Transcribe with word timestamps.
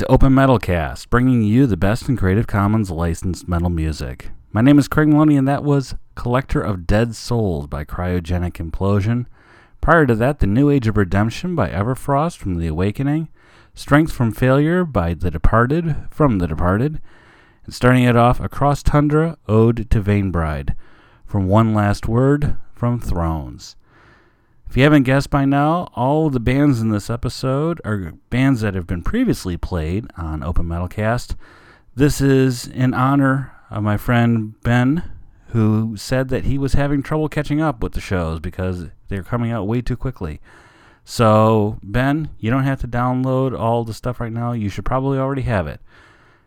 to 0.00 0.06
Open 0.10 0.32
Metal 0.32 0.58
Cast, 0.58 1.10
bringing 1.10 1.42
you 1.42 1.66
the 1.66 1.76
best 1.76 2.08
in 2.08 2.16
Creative 2.16 2.46
Commons 2.46 2.90
licensed 2.90 3.46
metal 3.46 3.68
music. 3.68 4.30
My 4.50 4.62
name 4.62 4.78
is 4.78 4.88
Craig 4.88 5.08
Maloney, 5.08 5.36
and 5.36 5.46
that 5.46 5.62
was 5.62 5.94
Collector 6.14 6.62
of 6.62 6.86
Dead 6.86 7.14
Souls 7.14 7.66
by 7.66 7.84
Cryogenic 7.84 8.54
Implosion. 8.54 9.26
Prior 9.82 10.06
to 10.06 10.14
that, 10.14 10.38
The 10.38 10.46
New 10.46 10.70
Age 10.70 10.88
of 10.88 10.96
Redemption 10.96 11.54
by 11.54 11.68
Everfrost 11.68 12.38
from 12.38 12.54
The 12.54 12.68
Awakening, 12.68 13.28
Strength 13.74 14.12
from 14.12 14.32
Failure 14.32 14.86
by 14.86 15.12
The 15.12 15.30
Departed 15.30 15.94
from 16.10 16.38
The 16.38 16.46
Departed, 16.46 17.02
and 17.66 17.74
starting 17.74 18.04
it 18.04 18.16
off, 18.16 18.40
Across 18.40 18.84
Tundra, 18.84 19.36
Ode 19.48 19.90
to 19.90 20.00
Vanebride 20.00 20.74
from 21.26 21.46
One 21.46 21.74
Last 21.74 22.08
Word 22.08 22.56
from 22.72 23.00
Thrones. 23.00 23.76
If 24.70 24.76
you 24.76 24.84
haven't 24.84 25.02
guessed 25.02 25.30
by 25.30 25.46
now, 25.46 25.88
all 25.96 26.30
the 26.30 26.38
bands 26.38 26.80
in 26.80 26.90
this 26.90 27.10
episode 27.10 27.80
are 27.84 28.12
bands 28.30 28.60
that 28.60 28.76
have 28.76 28.86
been 28.86 29.02
previously 29.02 29.56
played 29.56 30.06
on 30.16 30.44
Open 30.44 30.68
Metal 30.68 30.86
Cast. 30.86 31.34
This 31.96 32.20
is 32.20 32.68
in 32.68 32.94
honor 32.94 33.52
of 33.68 33.82
my 33.82 33.96
friend 33.96 34.54
Ben, 34.62 35.10
who 35.48 35.96
said 35.96 36.28
that 36.28 36.44
he 36.44 36.56
was 36.56 36.74
having 36.74 37.02
trouble 37.02 37.28
catching 37.28 37.60
up 37.60 37.82
with 37.82 37.94
the 37.94 38.00
shows 38.00 38.38
because 38.38 38.90
they're 39.08 39.24
coming 39.24 39.50
out 39.50 39.66
way 39.66 39.80
too 39.80 39.96
quickly. 39.96 40.40
So, 41.04 41.80
Ben, 41.82 42.30
you 42.38 42.48
don't 42.48 42.62
have 42.62 42.80
to 42.82 42.86
download 42.86 43.58
all 43.58 43.82
the 43.82 43.92
stuff 43.92 44.20
right 44.20 44.32
now. 44.32 44.52
You 44.52 44.68
should 44.68 44.84
probably 44.84 45.18
already 45.18 45.42
have 45.42 45.66
it. 45.66 45.80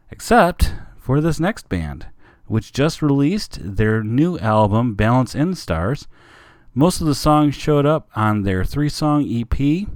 Except 0.09 0.73
for 0.97 1.19
this 1.19 1.41
next 1.41 1.67
band, 1.67 2.05
which 2.45 2.71
just 2.71 3.01
released 3.01 3.59
their 3.62 4.01
new 4.01 4.39
album, 4.39 4.95
Balance 4.95 5.36
in 5.36 5.55
Stars. 5.55 6.07
Most 6.75 7.01
of 7.01 7.07
the 7.07 7.13
songs 7.13 7.53
showed 7.53 7.86
up 7.86 8.09
on 8.15 8.41
their 8.41 8.65
three 8.65 8.89
song 8.89 9.23
EP 9.29 9.88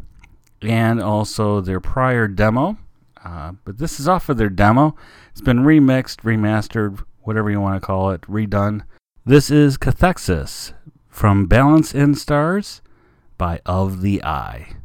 and 0.61 1.01
also 1.01 1.59
their 1.59 1.79
prior 1.79 2.27
demo. 2.27 2.77
Uh, 3.23 3.53
but 3.65 3.79
this 3.79 3.99
is 3.99 4.07
off 4.07 4.29
of 4.29 4.37
their 4.37 4.49
demo. 4.49 4.95
It's 5.31 5.41
been 5.41 5.59
remixed, 5.59 6.21
remastered, 6.21 7.03
whatever 7.21 7.49
you 7.49 7.59
want 7.59 7.81
to 7.81 7.85
call 7.85 8.11
it, 8.11 8.21
redone. 8.21 8.83
This 9.25 9.49
is 9.49 9.77
Cathexis 9.77 10.73
from 11.09 11.47
Balance 11.47 11.95
in 11.95 12.13
Stars 12.13 12.83
by 13.39 13.59
Of 13.65 14.01
the 14.01 14.23
Eye. 14.23 14.75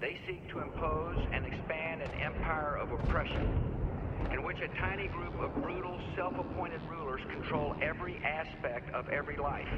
They 0.00 0.18
seek 0.26 0.46
to 0.52 0.60
impose 0.60 1.16
and 1.32 1.46
expand 1.46 2.02
an 2.02 2.10
empire 2.20 2.76
of 2.76 2.92
oppression 2.92 3.48
in 4.32 4.42
which 4.42 4.58
a 4.58 4.68
tiny 4.80 5.08
group 5.08 5.34
of 5.40 5.54
brutal, 5.62 5.98
self-appointed 6.16 6.80
rulers 6.90 7.20
control 7.32 7.74
every 7.80 8.16
aspect 8.24 8.92
of 8.94 9.08
every 9.08 9.36
life. 9.38 9.68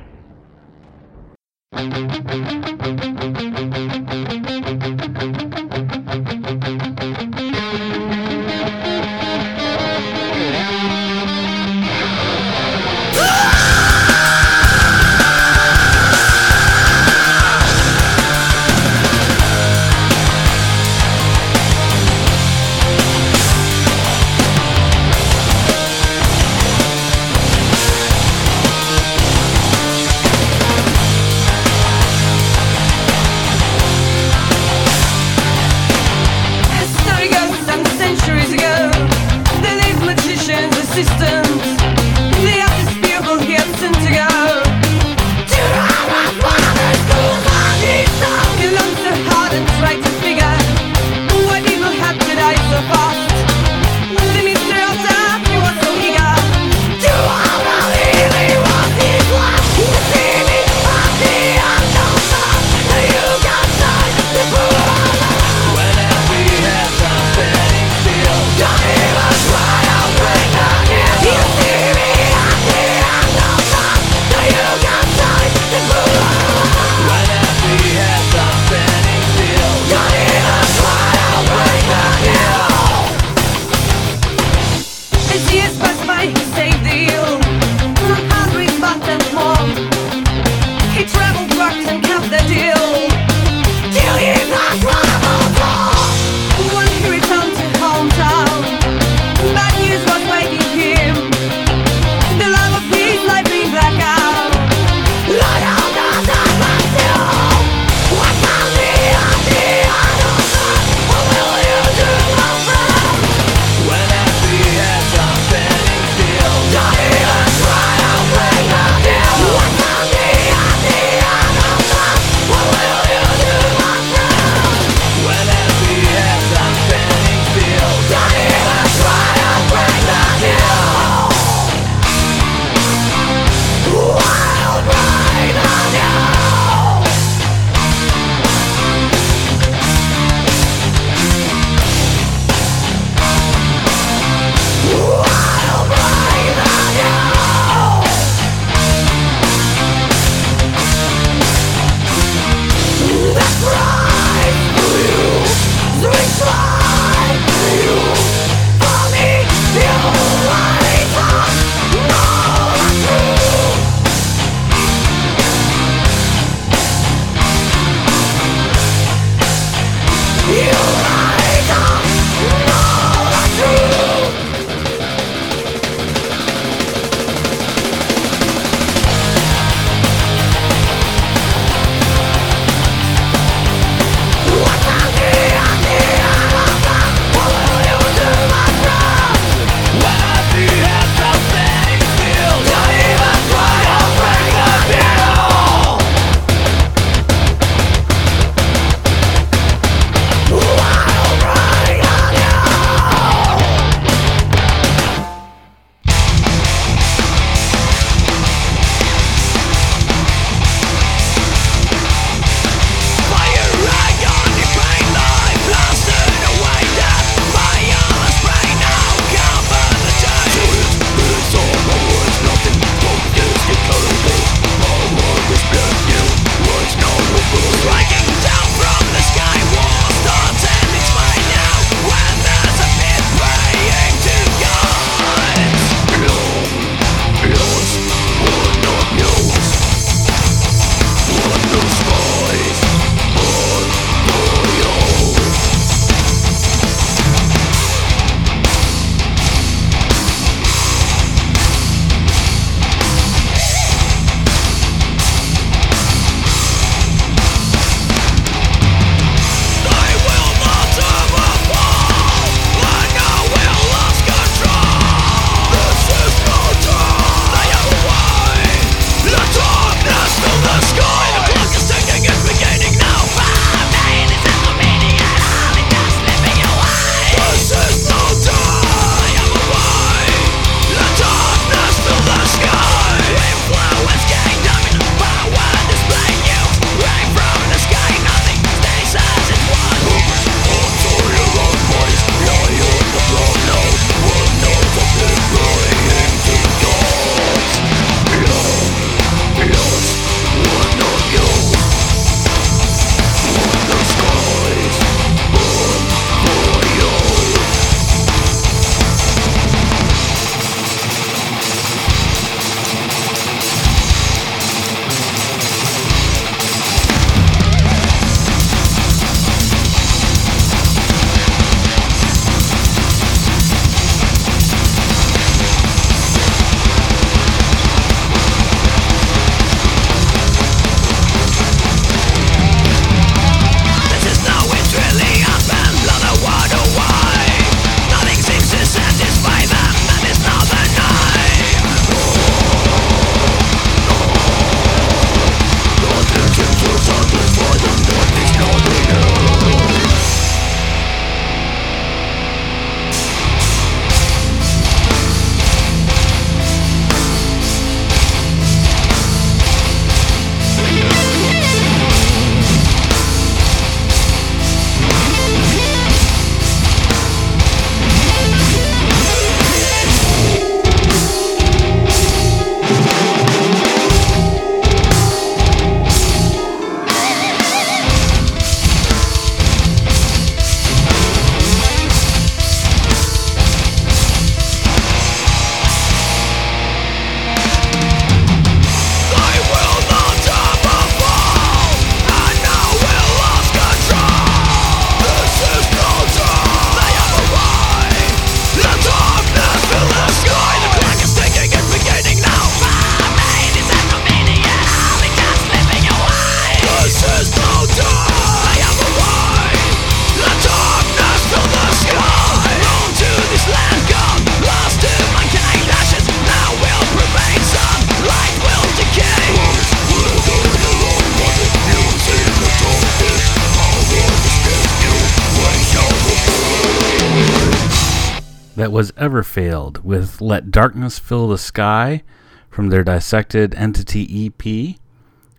That 428.88 428.92
was 428.92 429.12
ever 429.18 429.42
failed 429.42 430.02
with 430.02 430.40
Let 430.40 430.70
Darkness 430.70 431.18
Fill 431.18 431.48
the 431.48 431.58
Sky 431.58 432.22
from 432.70 432.88
their 432.88 433.04
Dissected 433.04 433.74
Entity 433.74 434.46
EP. 434.46 434.96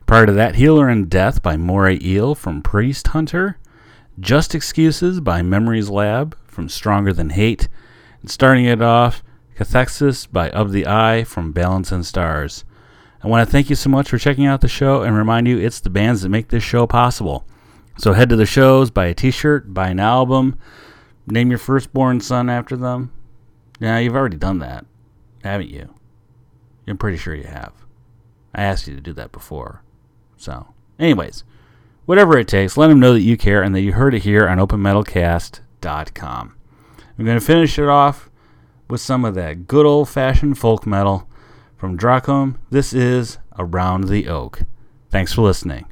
Prior 0.07 0.25
to 0.25 0.31
that, 0.31 0.55
Healer 0.55 0.89
in 0.89 1.07
Death 1.07 1.43
by 1.43 1.55
Moray 1.55 1.99
Eel 2.01 2.33
from 2.33 2.63
Priest 2.63 3.09
Hunter. 3.09 3.59
Just 4.19 4.55
Excuses 4.55 5.19
by 5.19 5.43
Memories 5.43 5.91
Lab 5.91 6.35
from 6.47 6.69
Stronger 6.69 7.13
Than 7.13 7.29
Hate. 7.29 7.67
And 8.21 8.31
starting 8.31 8.65
it 8.65 8.81
off, 8.81 9.21
Cathexis 9.55 10.25
by 10.25 10.49
Of 10.49 10.71
the 10.71 10.87
Eye 10.87 11.23
from 11.23 11.51
Balance 11.51 11.91
and 11.91 12.03
Stars. 12.03 12.65
I 13.21 13.27
want 13.27 13.47
to 13.47 13.51
thank 13.51 13.69
you 13.69 13.75
so 13.75 13.91
much 13.91 14.09
for 14.09 14.17
checking 14.17 14.47
out 14.47 14.61
the 14.61 14.67
show 14.67 15.03
and 15.03 15.15
remind 15.15 15.47
you 15.47 15.59
it's 15.59 15.81
the 15.81 15.91
bands 15.91 16.23
that 16.23 16.29
make 16.29 16.47
this 16.47 16.63
show 16.63 16.87
possible. 16.87 17.45
So 17.99 18.13
head 18.13 18.29
to 18.29 18.35
the 18.35 18.47
shows, 18.47 18.89
buy 18.89 19.05
a 19.05 19.13
t 19.13 19.29
shirt, 19.29 19.71
buy 19.71 19.89
an 19.89 19.99
album, 19.99 20.57
name 21.27 21.51
your 21.51 21.59
firstborn 21.59 22.21
son 22.21 22.49
after 22.49 22.75
them. 22.75 23.11
Yeah, 23.79 23.97
you've 23.99 24.15
already 24.15 24.37
done 24.37 24.59
that, 24.59 24.85
haven't 25.43 25.69
you? 25.69 25.93
I'm 26.87 26.97
pretty 26.97 27.17
sure 27.17 27.35
you 27.35 27.43
have. 27.45 27.73
I 28.53 28.63
asked 28.63 28.87
you 28.87 28.95
to 28.95 29.01
do 29.01 29.13
that 29.13 29.31
before. 29.31 29.83
So, 30.37 30.73
anyways, 30.97 31.43
whatever 32.05 32.37
it 32.37 32.47
takes, 32.47 32.77
let 32.77 32.87
them 32.87 32.99
know 32.99 33.13
that 33.13 33.21
you 33.21 33.37
care 33.37 33.61
and 33.61 33.75
that 33.75 33.81
you 33.81 33.93
heard 33.93 34.13
it 34.13 34.23
here 34.23 34.47
on 34.47 34.57
openmetalcast.com. 34.57 36.55
I'm 37.17 37.25
going 37.25 37.39
to 37.39 37.45
finish 37.45 37.77
it 37.77 37.87
off 37.87 38.29
with 38.89 39.01
some 39.01 39.23
of 39.23 39.35
that 39.35 39.67
good 39.67 39.85
old 39.85 40.09
fashioned 40.09 40.57
folk 40.57 40.87
metal 40.87 41.29
from 41.77 41.97
Drakum. 41.97 42.55
This 42.69 42.93
is 42.93 43.37
Around 43.57 44.07
the 44.07 44.27
Oak. 44.27 44.63
Thanks 45.09 45.33
for 45.33 45.41
listening. 45.41 45.85